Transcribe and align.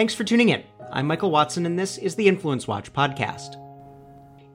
Thanks 0.00 0.14
for 0.14 0.24
tuning 0.24 0.48
in. 0.48 0.64
I'm 0.90 1.06
Michael 1.06 1.30
Watson, 1.30 1.66
and 1.66 1.78
this 1.78 1.98
is 1.98 2.14
the 2.14 2.26
Influence 2.26 2.66
Watch 2.66 2.90
podcast. 2.90 3.56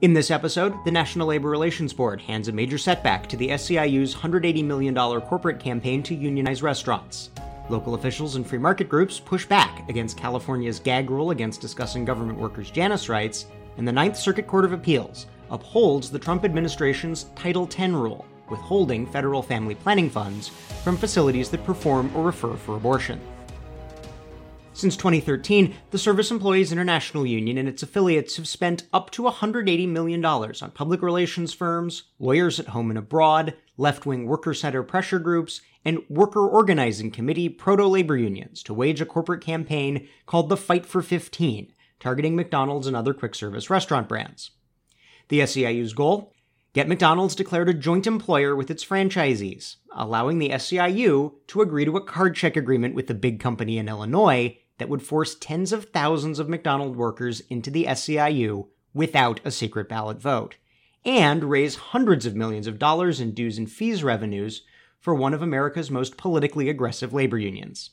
In 0.00 0.12
this 0.12 0.32
episode, 0.32 0.74
the 0.84 0.90
National 0.90 1.28
Labor 1.28 1.48
Relations 1.48 1.92
Board 1.92 2.20
hands 2.20 2.48
a 2.48 2.52
major 2.52 2.78
setback 2.78 3.28
to 3.28 3.36
the 3.36 3.50
SEIU's 3.50 4.12
$180 4.12 4.64
million 4.64 4.92
corporate 4.92 5.60
campaign 5.60 6.02
to 6.02 6.16
unionize 6.16 6.64
restaurants. 6.64 7.30
Local 7.68 7.94
officials 7.94 8.34
and 8.34 8.44
free 8.44 8.58
market 8.58 8.88
groups 8.88 9.20
push 9.20 9.46
back 9.46 9.88
against 9.88 10.18
California's 10.18 10.80
gag 10.80 11.10
rule 11.10 11.30
against 11.30 11.60
discussing 11.60 12.04
government 12.04 12.40
workers' 12.40 12.72
Janus 12.72 13.08
rights, 13.08 13.46
and 13.76 13.86
the 13.86 13.92
Ninth 13.92 14.16
Circuit 14.16 14.48
Court 14.48 14.64
of 14.64 14.72
Appeals 14.72 15.26
upholds 15.52 16.10
the 16.10 16.18
Trump 16.18 16.44
administration's 16.44 17.26
Title 17.36 17.70
X 17.72 17.92
rule, 17.92 18.26
withholding 18.50 19.06
federal 19.06 19.44
family 19.44 19.76
planning 19.76 20.10
funds 20.10 20.48
from 20.82 20.96
facilities 20.96 21.50
that 21.50 21.64
perform 21.64 22.10
or 22.16 22.24
refer 22.24 22.56
for 22.56 22.74
abortion. 22.74 23.20
Since 24.76 24.98
2013, 24.98 25.74
the 25.90 25.96
Service 25.96 26.30
Employees 26.30 26.70
International 26.70 27.24
Union 27.24 27.56
and 27.56 27.66
its 27.66 27.82
affiliates 27.82 28.36
have 28.36 28.46
spent 28.46 28.84
up 28.92 29.08
to 29.12 29.22
$180 29.22 29.88
million 29.88 30.22
on 30.22 30.70
public 30.74 31.00
relations 31.00 31.54
firms, 31.54 32.02
lawyers 32.18 32.60
at 32.60 32.68
home 32.68 32.90
and 32.90 32.98
abroad, 32.98 33.54
left 33.78 34.04
wing 34.04 34.26
worker 34.26 34.52
center 34.52 34.82
pressure 34.82 35.18
groups, 35.18 35.62
and 35.82 36.00
worker 36.10 36.46
organizing 36.46 37.10
committee 37.10 37.48
proto 37.48 37.86
labor 37.86 38.18
unions 38.18 38.62
to 38.64 38.74
wage 38.74 39.00
a 39.00 39.06
corporate 39.06 39.40
campaign 39.40 40.06
called 40.26 40.50
the 40.50 40.58
Fight 40.58 40.84
for 40.84 41.00
15, 41.00 41.72
targeting 41.98 42.36
McDonald's 42.36 42.86
and 42.86 42.94
other 42.94 43.14
quick 43.14 43.34
service 43.34 43.70
restaurant 43.70 44.10
brands. 44.10 44.50
The 45.28 45.40
SEIU's 45.40 45.94
goal? 45.94 46.34
Get 46.74 46.86
McDonald's 46.86 47.34
declared 47.34 47.70
a 47.70 47.72
joint 47.72 48.06
employer 48.06 48.54
with 48.54 48.70
its 48.70 48.84
franchisees, 48.84 49.76
allowing 49.94 50.38
the 50.38 50.50
SEIU 50.50 51.32
to 51.46 51.62
agree 51.62 51.86
to 51.86 51.96
a 51.96 52.04
card 52.04 52.36
check 52.36 52.58
agreement 52.58 52.94
with 52.94 53.06
the 53.06 53.14
big 53.14 53.40
company 53.40 53.78
in 53.78 53.88
Illinois 53.88 54.58
that 54.78 54.88
would 54.88 55.02
force 55.02 55.34
tens 55.34 55.72
of 55.72 55.86
thousands 55.86 56.38
of 56.38 56.48
McDonald 56.48 56.96
workers 56.96 57.40
into 57.48 57.70
the 57.70 57.84
SEIU 57.84 58.68
without 58.92 59.40
a 59.44 59.50
secret 59.50 59.88
ballot 59.88 60.20
vote, 60.20 60.56
and 61.04 61.44
raise 61.44 61.76
hundreds 61.76 62.26
of 62.26 62.34
millions 62.34 62.66
of 62.66 62.78
dollars 62.78 63.20
in 63.20 63.32
dues 63.32 63.58
and 63.58 63.70
fees 63.70 64.02
revenues 64.02 64.62
for 65.00 65.14
one 65.14 65.32
of 65.32 65.42
America's 65.42 65.90
most 65.90 66.16
politically 66.16 66.68
aggressive 66.68 67.12
labor 67.12 67.38
unions. 67.38 67.90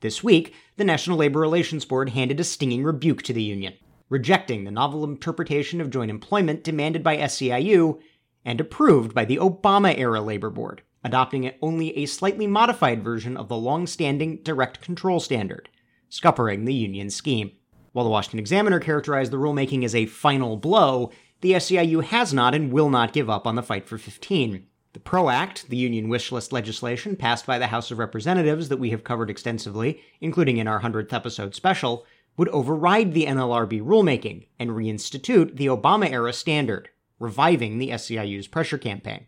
This 0.00 0.22
week, 0.24 0.54
the 0.76 0.84
National 0.84 1.16
Labor 1.16 1.40
Relations 1.40 1.84
Board 1.84 2.10
handed 2.10 2.40
a 2.40 2.44
stinging 2.44 2.84
rebuke 2.84 3.22
to 3.22 3.32
the 3.32 3.42
union, 3.42 3.74
rejecting 4.08 4.64
the 4.64 4.70
novel 4.70 5.04
interpretation 5.04 5.80
of 5.80 5.90
joint 5.90 6.10
employment 6.10 6.64
demanded 6.64 7.02
by 7.02 7.16
SEIU 7.18 7.98
and 8.44 8.60
approved 8.60 9.14
by 9.14 9.24
the 9.24 9.38
Obama 9.38 9.96
era 9.96 10.20
Labor 10.20 10.50
Board, 10.50 10.82
adopting 11.02 11.50
only 11.62 11.96
a 11.96 12.06
slightly 12.06 12.46
modified 12.46 13.02
version 13.02 13.36
of 13.36 13.48
the 13.48 13.56
long 13.56 13.86
standing 13.86 14.42
direct 14.42 14.80
control 14.80 15.20
standard 15.20 15.68
scuppering 16.10 16.64
the 16.64 16.74
union 16.74 17.10
scheme. 17.10 17.52
While 17.92 18.04
the 18.04 18.10
Washington 18.10 18.40
Examiner 18.40 18.80
characterized 18.80 19.32
the 19.32 19.38
rulemaking 19.38 19.84
as 19.84 19.94
a 19.94 20.06
final 20.06 20.56
blow, 20.56 21.10
the 21.40 21.52
SEIU 21.52 22.02
has 22.04 22.34
not 22.34 22.54
and 22.54 22.72
will 22.72 22.90
not 22.90 23.12
give 23.12 23.30
up 23.30 23.46
on 23.46 23.54
the 23.54 23.62
fight 23.62 23.86
for 23.86 23.98
15. 23.98 24.66
The 24.92 25.00
PRO 25.00 25.28
Act, 25.28 25.68
the 25.68 25.76
union 25.76 26.08
wish 26.08 26.32
list 26.32 26.52
legislation 26.52 27.16
passed 27.16 27.44
by 27.46 27.58
the 27.58 27.66
House 27.66 27.90
of 27.90 27.98
Representatives 27.98 28.70
that 28.70 28.78
we 28.78 28.90
have 28.90 29.04
covered 29.04 29.28
extensively, 29.28 30.00
including 30.20 30.56
in 30.56 30.66
our 30.66 30.80
100th 30.80 31.12
episode 31.12 31.54
special, 31.54 32.06
would 32.36 32.48
override 32.48 33.12
the 33.12 33.26
NLRB 33.26 33.82
rulemaking 33.82 34.46
and 34.58 34.70
reinstitute 34.70 35.56
the 35.56 35.66
Obama 35.66 36.10
era 36.10 36.32
standard, 36.32 36.88
reviving 37.18 37.78
the 37.78 37.90
SEIU's 37.90 38.48
pressure 38.48 38.78
campaign. 38.78 39.26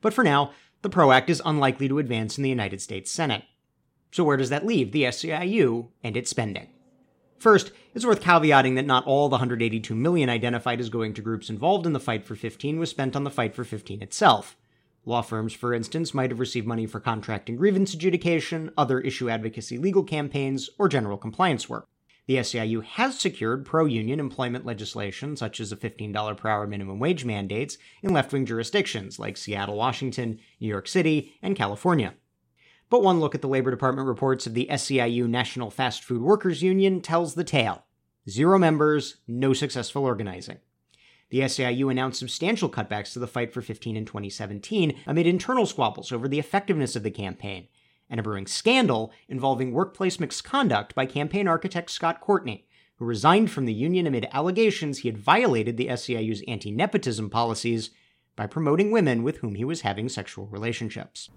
But 0.00 0.14
for 0.14 0.24
now, 0.24 0.52
the 0.82 0.90
PRO 0.90 1.12
Act 1.12 1.30
is 1.30 1.42
unlikely 1.44 1.88
to 1.88 1.98
advance 1.98 2.36
in 2.38 2.42
the 2.42 2.50
United 2.50 2.80
States 2.80 3.10
Senate. 3.10 3.44
So, 4.10 4.24
where 4.24 4.36
does 4.36 4.50
that 4.50 4.66
leave 4.66 4.92
the 4.92 5.04
SEIU 5.04 5.88
and 6.02 6.16
its 6.16 6.30
spending? 6.30 6.68
First, 7.38 7.72
it's 7.94 8.06
worth 8.06 8.22
caveating 8.22 8.76
that 8.76 8.86
not 8.86 9.06
all 9.06 9.28
the 9.28 9.34
182 9.34 9.94
million 9.94 10.30
identified 10.30 10.80
as 10.80 10.88
going 10.88 11.12
to 11.14 11.22
groups 11.22 11.50
involved 11.50 11.86
in 11.86 11.92
the 11.92 12.00
Fight 12.00 12.24
for 12.24 12.34
15 12.34 12.78
was 12.78 12.90
spent 12.90 13.14
on 13.14 13.24
the 13.24 13.30
Fight 13.30 13.54
for 13.54 13.64
15 13.64 14.02
itself. 14.02 14.56
Law 15.04 15.22
firms, 15.22 15.52
for 15.52 15.72
instance, 15.72 16.14
might 16.14 16.30
have 16.30 16.40
received 16.40 16.66
money 16.66 16.86
for 16.86 16.98
contract 16.98 17.48
and 17.48 17.58
grievance 17.58 17.94
adjudication, 17.94 18.72
other 18.76 19.00
issue 19.00 19.30
advocacy 19.30 19.78
legal 19.78 20.02
campaigns, 20.02 20.68
or 20.78 20.88
general 20.88 21.18
compliance 21.18 21.68
work. 21.68 21.86
The 22.26 22.38
SEIU 22.38 22.82
has 22.82 23.20
secured 23.20 23.64
pro 23.64 23.84
union 23.84 24.18
employment 24.18 24.66
legislation, 24.66 25.36
such 25.36 25.60
as 25.60 25.70
a 25.70 25.76
$15 25.76 26.36
per 26.36 26.48
hour 26.48 26.66
minimum 26.66 26.98
wage 26.98 27.24
mandates, 27.24 27.78
in 28.02 28.12
left 28.12 28.32
wing 28.32 28.46
jurisdictions 28.46 29.20
like 29.20 29.36
Seattle, 29.36 29.76
Washington, 29.76 30.40
New 30.58 30.66
York 30.66 30.88
City, 30.88 31.34
and 31.40 31.54
California. 31.54 32.14
But 32.88 33.02
one 33.02 33.18
look 33.18 33.34
at 33.34 33.42
the 33.42 33.48
Labor 33.48 33.72
Department 33.72 34.06
reports 34.06 34.46
of 34.46 34.54
the 34.54 34.68
SEIU 34.70 35.28
National 35.28 35.70
Fast 35.70 36.04
Food 36.04 36.22
Workers 36.22 36.62
Union 36.62 37.00
tells 37.00 37.34
the 37.34 37.42
tale. 37.42 37.84
Zero 38.28 38.58
members, 38.58 39.16
no 39.26 39.52
successful 39.52 40.04
organizing. 40.04 40.58
The 41.30 41.40
SEIU 41.40 41.90
announced 41.90 42.20
substantial 42.20 42.70
cutbacks 42.70 43.12
to 43.12 43.18
the 43.18 43.26
fight 43.26 43.52
for 43.52 43.60
15 43.60 43.96
in 43.96 44.04
2017 44.04 45.00
amid 45.04 45.26
internal 45.26 45.66
squabbles 45.66 46.12
over 46.12 46.28
the 46.28 46.38
effectiveness 46.38 46.94
of 46.94 47.02
the 47.02 47.10
campaign, 47.10 47.66
and 48.08 48.20
a 48.20 48.22
brewing 48.22 48.46
scandal 48.46 49.12
involving 49.28 49.72
workplace 49.72 50.20
misconduct 50.20 50.94
by 50.94 51.06
campaign 51.06 51.48
architect 51.48 51.90
Scott 51.90 52.20
Courtney, 52.20 52.68
who 52.98 53.04
resigned 53.04 53.50
from 53.50 53.64
the 53.66 53.72
union 53.72 54.06
amid 54.06 54.28
allegations 54.32 54.98
he 54.98 55.08
had 55.08 55.18
violated 55.18 55.76
the 55.76 55.88
SEIU's 55.88 56.44
anti 56.46 56.70
nepotism 56.70 57.30
policies 57.30 57.90
by 58.36 58.46
promoting 58.46 58.92
women 58.92 59.24
with 59.24 59.38
whom 59.38 59.56
he 59.56 59.64
was 59.64 59.80
having 59.80 60.08
sexual 60.08 60.46
relationships. 60.46 61.30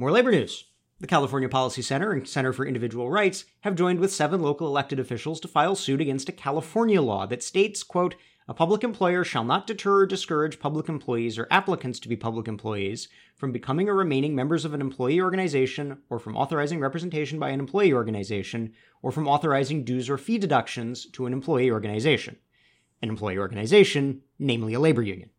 More 0.00 0.12
labor 0.12 0.30
news. 0.30 0.66
The 1.00 1.08
California 1.08 1.48
Policy 1.48 1.82
Center 1.82 2.12
and 2.12 2.28
Center 2.28 2.52
for 2.52 2.64
Individual 2.64 3.10
Rights 3.10 3.46
have 3.62 3.74
joined 3.74 3.98
with 3.98 4.12
seven 4.12 4.40
local 4.40 4.68
elected 4.68 5.00
officials 5.00 5.40
to 5.40 5.48
file 5.48 5.74
suit 5.74 6.00
against 6.00 6.28
a 6.28 6.32
California 6.32 7.02
law 7.02 7.26
that 7.26 7.42
states, 7.42 7.82
quote, 7.82 8.14
a 8.46 8.54
public 8.54 8.84
employer 8.84 9.24
shall 9.24 9.42
not 9.42 9.66
deter 9.66 10.02
or 10.02 10.06
discourage 10.06 10.60
public 10.60 10.88
employees 10.88 11.36
or 11.36 11.48
applicants 11.50 11.98
to 11.98 12.08
be 12.08 12.14
public 12.14 12.46
employees 12.46 13.08
from 13.34 13.50
becoming 13.50 13.88
or 13.88 13.94
remaining 13.94 14.36
members 14.36 14.64
of 14.64 14.72
an 14.72 14.80
employee 14.80 15.20
organization 15.20 15.98
or 16.08 16.20
from 16.20 16.36
authorizing 16.36 16.78
representation 16.78 17.40
by 17.40 17.50
an 17.50 17.58
employee 17.58 17.92
organization 17.92 18.72
or 19.02 19.10
from 19.10 19.26
authorizing 19.26 19.82
dues 19.82 20.08
or 20.08 20.16
fee 20.16 20.38
deductions 20.38 21.06
to 21.06 21.26
an 21.26 21.32
employee 21.32 21.72
organization. 21.72 22.36
An 23.02 23.08
employee 23.08 23.38
organization, 23.38 24.22
namely 24.38 24.74
a 24.74 24.80
labor 24.80 25.02
union. 25.02 25.30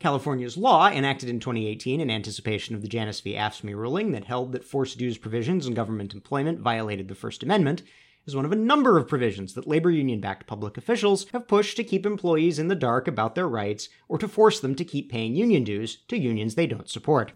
California's 0.00 0.56
law, 0.56 0.88
enacted 0.88 1.28
in 1.28 1.40
2018 1.40 2.00
in 2.00 2.10
anticipation 2.10 2.74
of 2.74 2.82
the 2.82 2.88
Janus 2.88 3.20
v. 3.20 3.34
AFSCME 3.34 3.74
ruling 3.74 4.12
that 4.12 4.24
held 4.24 4.52
that 4.52 4.64
forced 4.64 4.98
dues 4.98 5.16
provisions 5.16 5.66
in 5.66 5.74
government 5.74 6.12
employment 6.12 6.60
violated 6.60 7.08
the 7.08 7.14
First 7.14 7.42
Amendment, 7.42 7.82
is 8.26 8.34
one 8.34 8.44
of 8.44 8.52
a 8.52 8.56
number 8.56 8.98
of 8.98 9.08
provisions 9.08 9.54
that 9.54 9.66
labor 9.66 9.90
union 9.90 10.20
backed 10.20 10.46
public 10.46 10.76
officials 10.76 11.26
have 11.30 11.48
pushed 11.48 11.76
to 11.76 11.84
keep 11.84 12.06
employees 12.06 12.58
in 12.58 12.68
the 12.68 12.74
dark 12.74 13.06
about 13.06 13.34
their 13.34 13.48
rights 13.48 13.88
or 14.08 14.18
to 14.18 14.28
force 14.28 14.60
them 14.60 14.74
to 14.74 14.84
keep 14.84 15.10
paying 15.10 15.34
union 15.34 15.64
dues 15.64 15.98
to 16.08 16.18
unions 16.18 16.54
they 16.54 16.66
don't 16.66 16.88
support. 16.88 17.32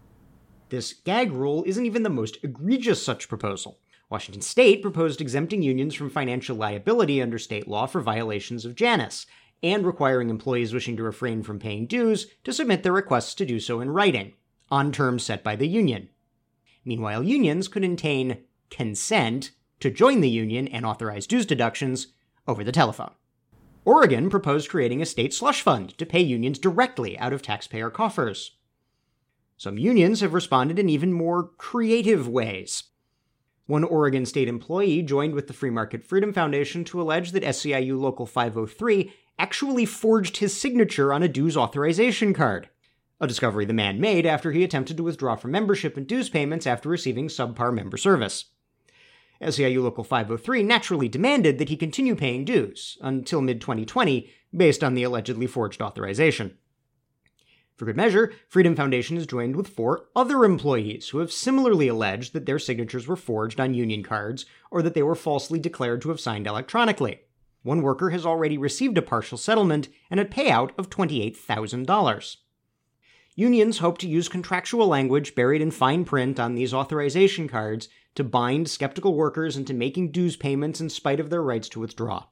This 0.69 0.93
gag 0.93 1.31
rule 1.31 1.63
isn't 1.65 1.85
even 1.85 2.03
the 2.03 2.09
most 2.09 2.37
egregious 2.43 3.03
such 3.03 3.29
proposal. 3.29 3.79
Washington 4.09 4.41
state 4.41 4.81
proposed 4.81 5.21
exempting 5.21 5.61
unions 5.61 5.93
from 5.93 6.09
financial 6.09 6.55
liability 6.55 7.21
under 7.21 7.37
state 7.37 7.67
law 7.67 7.85
for 7.85 8.01
violations 8.01 8.65
of 8.65 8.75
Janus, 8.75 9.27
and 9.61 9.85
requiring 9.85 10.29
employees 10.29 10.73
wishing 10.73 10.95
to 10.97 11.03
refrain 11.03 11.43
from 11.43 11.59
paying 11.59 11.85
dues 11.85 12.27
to 12.43 12.53
submit 12.53 12.83
their 12.83 12.93
requests 12.93 13.35
to 13.35 13.45
do 13.45 13.59
so 13.59 13.81
in 13.81 13.89
writing, 13.89 14.33
on 14.71 14.91
terms 14.91 15.23
set 15.23 15.43
by 15.43 15.55
the 15.55 15.67
union. 15.67 16.09
Meanwhile, 16.85 17.23
unions 17.23 17.67
could 17.67 17.83
obtain 17.83 18.43
consent 18.69 19.51
to 19.79 19.89
join 19.89 20.21
the 20.21 20.29
union 20.29 20.67
and 20.67 20.85
authorize 20.85 21.27
dues 21.27 21.45
deductions 21.45 22.07
over 22.47 22.63
the 22.63 22.71
telephone. 22.71 23.11
Oregon 23.85 24.29
proposed 24.29 24.69
creating 24.69 25.01
a 25.01 25.05
state 25.05 25.33
slush 25.33 25.61
fund 25.61 25.97
to 25.97 26.05
pay 26.05 26.21
unions 26.21 26.59
directly 26.59 27.17
out 27.17 27.33
of 27.33 27.41
taxpayer 27.41 27.89
coffers. 27.89 28.57
Some 29.57 29.77
unions 29.77 30.21
have 30.21 30.33
responded 30.33 30.79
in 30.79 30.89
even 30.89 31.11
more 31.11 31.43
creative 31.57 32.27
ways. 32.27 32.83
One 33.65 33.83
Oregon 33.83 34.25
state 34.25 34.47
employee 34.47 35.03
joined 35.03 35.33
with 35.33 35.47
the 35.47 35.53
Free 35.53 35.69
Market 35.69 36.03
Freedom 36.03 36.33
Foundation 36.33 36.83
to 36.85 37.01
allege 37.01 37.31
that 37.33 37.43
SEIU 37.43 37.99
Local 37.99 38.25
503 38.25 39.13
actually 39.39 39.85
forged 39.85 40.37
his 40.37 40.55
signature 40.55 41.11
on 41.13 41.23
a 41.23 41.27
dues 41.27 41.57
authorization 41.57 42.33
card. 42.33 42.69
A 43.21 43.27
discovery 43.27 43.65
the 43.65 43.73
man 43.73 43.99
made 43.99 44.25
after 44.25 44.51
he 44.51 44.63
attempted 44.63 44.97
to 44.97 45.03
withdraw 45.03 45.35
from 45.35 45.51
membership 45.51 45.97
and 45.97 46.05
dues 46.05 46.29
payments 46.29 46.67
after 46.67 46.89
receiving 46.89 47.29
subpar 47.29 47.73
member 47.73 47.97
service. 47.97 48.45
SEIU 49.41 49.81
Local 49.81 50.03
503 50.03 50.63
naturally 50.63 51.07
demanded 51.07 51.57
that 51.57 51.69
he 51.69 51.77
continue 51.77 52.15
paying 52.15 52.43
dues 52.43 52.97
until 53.01 53.41
mid 53.41 53.61
2020 53.61 54.29
based 54.55 54.83
on 54.83 54.93
the 54.93 55.03
allegedly 55.03 55.47
forged 55.47 55.81
authorization. 55.81 56.57
For 57.77 57.85
good 57.85 57.95
measure, 57.95 58.33
Freedom 58.49 58.75
Foundation 58.75 59.15
has 59.15 59.25
joined 59.25 59.55
with 59.55 59.69
four 59.69 60.07
other 60.13 60.43
employees 60.43 61.09
who 61.09 61.19
have 61.19 61.31
similarly 61.31 61.87
alleged 61.87 62.33
that 62.33 62.45
their 62.45 62.59
signatures 62.59 63.07
were 63.07 63.15
forged 63.15 63.61
on 63.61 63.73
union 63.73 64.03
cards 64.03 64.45
or 64.69 64.81
that 64.81 64.93
they 64.93 65.03
were 65.03 65.15
falsely 65.15 65.59
declared 65.59 66.01
to 66.01 66.09
have 66.09 66.19
signed 66.19 66.45
electronically. 66.45 67.21
One 67.63 67.81
worker 67.81 68.11
has 68.11 68.25
already 68.25 68.57
received 68.57 68.97
a 68.97 69.01
partial 69.01 69.37
settlement 69.37 69.89
and 70.09 70.19
a 70.19 70.25
payout 70.25 70.71
of 70.77 70.89
$28,000. 70.89 72.37
Unions 73.35 73.77
hope 73.79 73.97
to 73.97 74.07
use 74.07 74.27
contractual 74.27 74.87
language 74.87 75.35
buried 75.35 75.61
in 75.61 75.71
fine 75.71 76.03
print 76.05 76.39
on 76.39 76.55
these 76.55 76.73
authorization 76.73 77.47
cards 77.47 77.89
to 78.15 78.23
bind 78.23 78.69
skeptical 78.69 79.15
workers 79.15 79.55
into 79.55 79.73
making 79.73 80.11
dues 80.11 80.35
payments 80.35 80.81
in 80.81 80.89
spite 80.89 81.19
of 81.19 81.29
their 81.29 81.43
rights 81.43 81.69
to 81.69 81.79
withdraw. 81.79 82.25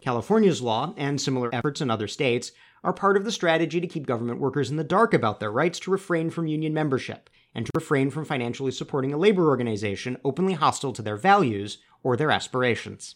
California's 0.00 0.60
law, 0.60 0.92
and 0.96 1.20
similar 1.20 1.54
efforts 1.54 1.80
in 1.80 1.90
other 1.90 2.08
states, 2.08 2.52
are 2.82 2.92
part 2.92 3.16
of 3.16 3.24
the 3.24 3.32
strategy 3.32 3.80
to 3.80 3.86
keep 3.86 4.06
government 4.06 4.40
workers 4.40 4.70
in 4.70 4.76
the 4.76 4.84
dark 4.84 5.14
about 5.14 5.40
their 5.40 5.50
rights 5.50 5.78
to 5.80 5.90
refrain 5.90 6.30
from 6.30 6.46
union 6.46 6.74
membership 6.74 7.30
and 7.54 7.64
to 7.64 7.72
refrain 7.74 8.10
from 8.10 8.24
financially 8.24 8.72
supporting 8.72 9.12
a 9.12 9.16
labor 9.16 9.48
organization 9.48 10.16
openly 10.24 10.52
hostile 10.52 10.92
to 10.92 11.00
their 11.00 11.16
values 11.16 11.78
or 12.02 12.16
their 12.16 12.30
aspirations. 12.30 13.14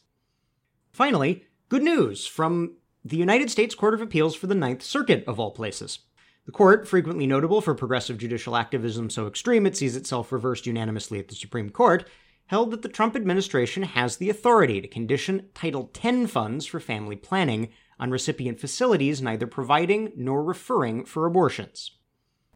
Finally, 0.99 1.45
good 1.69 1.85
news 1.85 2.27
from 2.27 2.75
the 3.05 3.17
United 3.17 3.49
States 3.49 3.73
Court 3.73 3.95
of 3.95 4.01
Appeals 4.01 4.35
for 4.35 4.49
the 4.49 4.55
Ninth 4.57 4.83
Circuit, 4.83 5.23
of 5.29 5.39
all 5.39 5.53
places. 5.53 6.01
The 6.45 6.51
court, 6.51 6.89
frequently 6.89 7.25
notable 7.25 7.61
for 7.61 7.73
progressive 7.77 8.19
judicial 8.19 8.57
activism 8.57 9.09
so 9.09 9.29
extreme 9.29 9.65
it 9.65 9.77
sees 9.77 9.95
itself 9.95 10.33
reversed 10.33 10.67
unanimously 10.67 11.21
at 11.21 11.29
the 11.29 11.37
Supreme 11.37 11.71
Court, 11.71 12.05
held 12.47 12.73
that 12.73 12.83
the 12.83 12.89
Trump 12.89 13.15
administration 13.15 13.85
has 13.85 14.17
the 14.17 14.29
authority 14.29 14.81
to 14.81 14.89
condition 14.89 15.51
Title 15.55 15.89
X 16.03 16.33
funds 16.33 16.67
for 16.67 16.81
family 16.81 17.15
planning 17.15 17.69
on 18.01 18.11
recipient 18.11 18.59
facilities 18.59 19.23
neither 19.23 19.47
providing 19.47 20.11
nor 20.17 20.43
referring 20.43 21.05
for 21.05 21.27
abortions. 21.27 21.93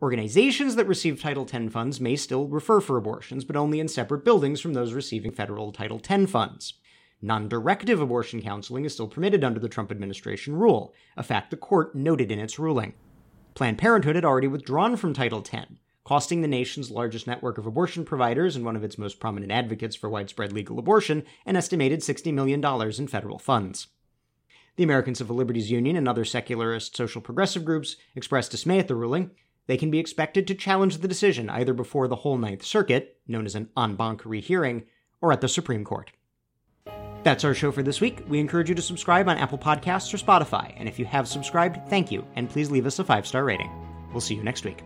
Organizations 0.03 0.75
that 0.75 0.89
receive 0.89 1.23
Title 1.23 1.49
X 1.49 1.73
funds 1.73 2.01
may 2.01 2.17
still 2.17 2.49
refer 2.49 2.81
for 2.81 2.97
abortions, 2.97 3.45
but 3.45 3.55
only 3.55 3.79
in 3.79 3.87
separate 3.87 4.25
buildings 4.25 4.61
from 4.61 4.75
those 4.75 4.95
receiving 4.95 5.31
federal 5.31 5.71
Title 5.71 6.01
X 6.05 6.29
funds. 6.29 6.75
Non 7.25 7.49
directive 7.49 8.01
abortion 8.01 8.43
counseling 8.43 8.85
is 8.85 8.95
still 8.95 9.07
permitted 9.07 9.45
under 9.45 9.61
the 9.61 9.69
Trump 9.69 9.93
administration 9.93 10.57
rule, 10.57 10.93
a 11.17 11.23
fact 11.23 11.53
the 11.53 11.57
court 11.57 11.95
noted 11.95 12.33
in 12.33 12.41
its 12.41 12.59
ruling. 12.59 12.95
Planned 13.55 13.79
Parenthood 13.79 14.17
had 14.17 14.25
already 14.25 14.49
withdrawn 14.49 14.97
from 14.97 15.15
Title 15.15 15.45
X, 15.53 15.69
costing 16.03 16.43
the 16.43 16.49
nation's 16.49 16.91
largest 16.91 17.29
network 17.29 17.59
of 17.59 17.67
abortion 17.67 18.05
providers 18.05 18.57
and 18.57 18.65
one 18.65 18.75
of 18.75 18.83
its 18.83 18.99
most 18.99 19.21
prominent 19.21 19.53
advocates 19.53 19.95
for 19.95 20.11
widespread 20.11 20.53
legal 20.53 20.81
abortion 20.81 21.23
an 21.47 21.55
estimated 21.55 22.01
$60 22.01 22.35
million 22.35 22.65
in 22.99 23.07
federal 23.07 23.39
funds. 23.39 23.87
The 24.75 24.83
American 24.83 25.15
Civil 25.15 25.37
Liberties 25.37 25.71
Union 25.71 25.95
and 25.95 26.09
other 26.09 26.25
secularist 26.25 26.97
social 26.97 27.21
progressive 27.21 27.65
groups 27.65 27.95
expressed 28.17 28.51
dismay 28.51 28.81
at 28.81 28.89
the 28.89 28.97
ruling. 28.97 29.31
They 29.69 29.77
can 29.77 29.93
be 29.93 30.01
expected 30.01 30.49
to 30.49 30.57
challenge 30.57 30.99
the 30.99 31.09
decision 31.09 31.49
either 31.51 31.73
before 31.73 32.09
the 32.09 32.17
whole 32.17 32.37
Ninth 32.37 32.65
Circuit, 32.65 33.21
known 33.29 33.47
as 33.47 33.55
an 33.55 33.69
en 33.77 33.95
banc 33.95 34.25
rehearing, 34.25 34.87
or 35.21 35.33
at 35.33 35.41
the 35.41 35.49
Supreme 35.49 35.85
Court. 35.85 36.11
That's 37.23 37.45
our 37.45 37.55
show 37.55 37.71
for 37.71 37.83
this 37.83 38.01
week. 38.01 38.21
We 38.29 38.41
encourage 38.41 38.69
you 38.69 38.75
to 38.75 38.83
subscribe 38.83 39.29
on 39.29 39.39
Apple 39.39 39.59
Podcasts 39.59 40.13
or 40.13 40.19
Spotify, 40.19 40.75
and 40.77 40.89
if 40.89 40.99
you 40.99 41.05
have 41.05 41.29
subscribed, 41.29 41.89
thank 41.89 42.11
you, 42.11 42.27
and 42.35 42.51
please 42.51 42.71
leave 42.71 42.87
us 42.87 42.99
a 42.99 43.05
five 43.05 43.27
star 43.27 43.45
rating. 43.45 43.71
We'll 44.11 44.21
see 44.21 44.35
you 44.35 44.43
next 44.43 44.65
week. 44.65 44.83